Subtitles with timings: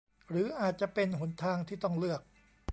[0.29, 2.21] หรืออาจจะเป็นหนทางที่ต้องเลือก